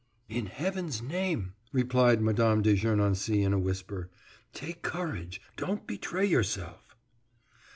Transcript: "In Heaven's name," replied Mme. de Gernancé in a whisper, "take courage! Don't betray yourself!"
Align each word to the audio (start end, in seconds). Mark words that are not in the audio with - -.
"In 0.27 0.47
Heaven's 0.47 0.99
name," 1.03 1.53
replied 1.71 2.23
Mme. 2.23 2.61
de 2.61 2.73
Gernancé 2.75 3.43
in 3.43 3.53
a 3.53 3.59
whisper, 3.59 4.09
"take 4.51 4.81
courage! 4.81 5.39
Don't 5.57 5.85
betray 5.85 6.25
yourself!" 6.25 6.95